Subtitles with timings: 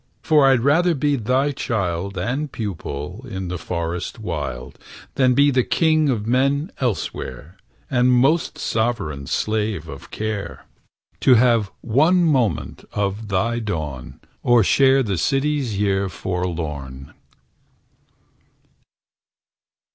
[0.23, 4.79] For I'd rather be thy child And pupil, in the forest wild,
[5.13, 7.55] Than be the king of men elsewhere,
[7.87, 10.65] And most sovereign slave of care;
[11.19, 17.13] To have one moment of thy dawn, Than share the city's year forlorn.